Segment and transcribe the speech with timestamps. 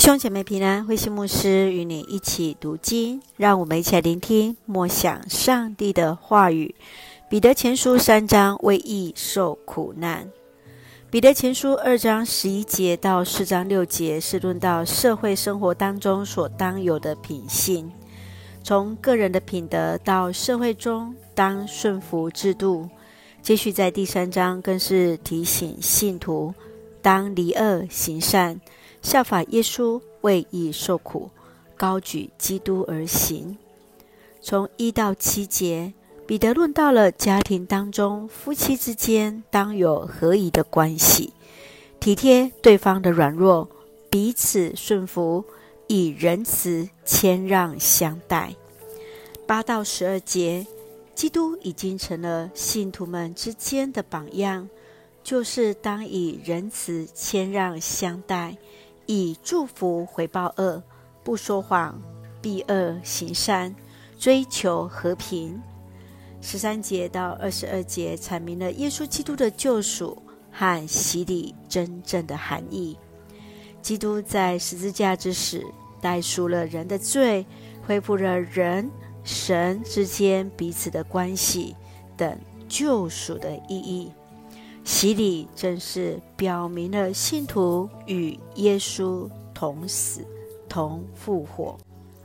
[0.00, 6.74] 兄姐妹平安，慧馨牧师与你一起读经，让我们一起来聆听默想上帝的话语。
[7.28, 10.26] 彼得前书三章为义受苦难。
[11.10, 17.92] 彼得前书二章十一节到四章六节是论到社会生活当中所当有的品性，
[18.62, 22.88] 从个人的品德到社会中当顺服制度。
[23.42, 26.54] 接续在第三章更是提醒信徒
[27.02, 28.58] 当离恶行善。
[29.02, 31.30] 效法耶稣为义受苦，
[31.76, 33.56] 高举基督而行。
[34.42, 35.92] 从一到七节，
[36.26, 41.32] 彼得论到了家庭当中夫妻之间当有合宜的关系，
[41.98, 43.68] 体贴对方的软弱，
[44.08, 45.44] 彼此顺服，
[45.88, 48.54] 以仁慈谦让相待。
[49.46, 50.66] 八到十二节，
[51.14, 54.68] 基督已经成了信徒们之间的榜样，
[55.24, 58.56] 就是当以仁慈谦让相待。
[59.12, 60.80] 以祝福回报恶，
[61.24, 62.00] 不说谎，
[62.40, 63.74] 避恶行善，
[64.16, 65.60] 追求和平。
[66.40, 70.16] 十三节到二十二节阐明了耶稣基督的救赎
[70.52, 72.96] 和洗礼真正的含义。
[73.82, 75.66] 基督在十字架之时，
[76.00, 77.44] 代赎了人的罪，
[77.84, 78.88] 恢复了人
[79.24, 81.74] 神之间彼此的关系
[82.16, 84.12] 等救赎的意义。
[84.84, 90.24] 洗礼正是表明了信徒与耶稣同死
[90.68, 91.76] 同复活。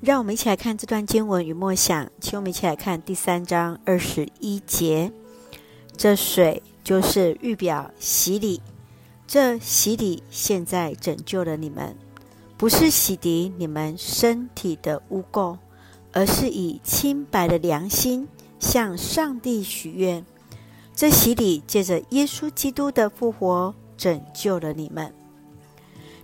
[0.00, 5.12] 让我们一起来看这段经文与默想，请我们一起来看第三章二十一节。
[5.96, 8.60] 这水就是预表洗礼，
[9.26, 11.96] 这洗礼现在拯救了你们，
[12.56, 15.58] 不是洗涤你们身体的污垢，
[16.12, 18.26] 而是以清白的良心
[18.58, 20.24] 向上帝许愿。
[20.94, 25.12] 这洗礼借着耶稣基督的复活拯救了你们。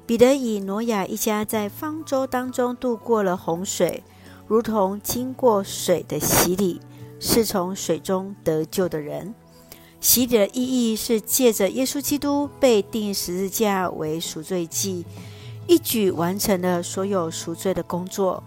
[0.06, 4.02] 彼得以挪亚一家在方舟当中度过了洪水，
[4.46, 6.80] 如同经过水的洗礼，
[7.20, 9.34] 是从水中得救的人。
[10.00, 15.04] 洗礼的意义是借着耶稣基督被钉十字架为赎罪祭，
[15.66, 18.42] 一举完成了所有赎罪的工作。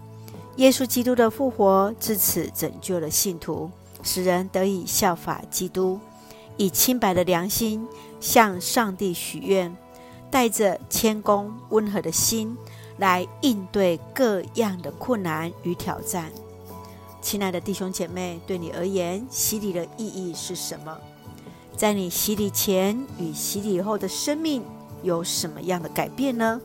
[0.56, 3.70] 耶稣基督的复活至此拯救了信徒，
[4.02, 6.00] 使人得以效法基督。
[6.56, 7.86] 以清白的良心
[8.20, 9.76] 向上帝许愿，
[10.30, 12.56] 带着谦恭温和的心
[12.98, 16.30] 来应对各样的困难与挑战。
[17.20, 20.96] 亲爱的弟兄姐妹，对你而言，洗礼的意义是什么？
[21.76, 24.62] 在你洗礼前与洗礼后的生命
[25.02, 26.60] 有什么样的改变呢？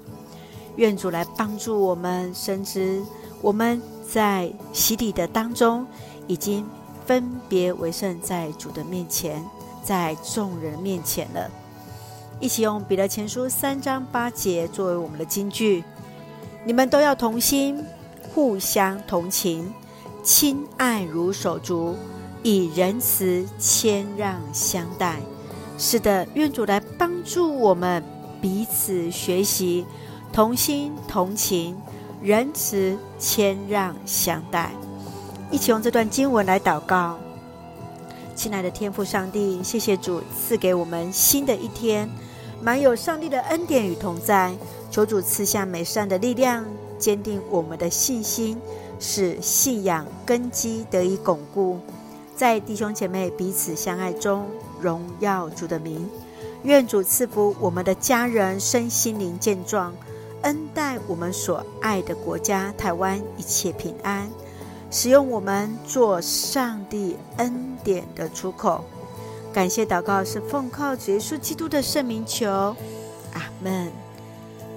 [0.75, 3.04] 愿主来帮助我们，深知
[3.42, 5.88] 我们在洗礼的当中
[6.28, 6.66] 已经
[7.06, 9.44] 分别为圣，在主的面前。
[9.88, 11.50] 在众人面前了，
[12.42, 15.81] 一起用彼得前书三章八节作为我们的金句。
[16.66, 17.81] 你们都要同心，
[18.34, 19.74] 互相同情，
[20.22, 21.96] 亲爱如手足，
[22.44, 25.16] 以仁慈谦让相待。
[25.78, 28.04] 是的，愿主来帮助我们
[28.42, 29.86] 彼此学习，
[30.34, 31.78] 同心同情，
[32.22, 34.72] 仁慈谦让相待。
[35.50, 37.18] 一起用这段经文来祷告。
[38.38, 42.08] 亲爱的天父上帝，谢谢主赐给我们新的一天，
[42.62, 44.53] 满有上帝的恩典与同在。
[44.92, 46.64] 求主赐下美善的力量，
[47.00, 48.56] 坚定我们的信心，
[49.00, 51.80] 使信仰根基得以巩固。
[52.36, 54.46] 在弟兄姐妹彼此相爱中，
[54.80, 56.08] 荣耀主的名。
[56.62, 59.92] 愿主赐福我们的家人身心灵健壮，
[60.44, 64.30] 恩待我们所爱的国家台湾一切平安。
[64.90, 68.84] 使用我们做上帝恩典的出口，
[69.53, 72.48] 感谢祷告是奉靠主耶稣基督的圣名求，
[73.34, 73.92] 阿门。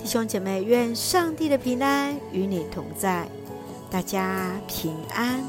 [0.02, 3.28] 弟兄姐妹，愿上帝的平安与你同在，
[3.90, 5.44] 大家平安。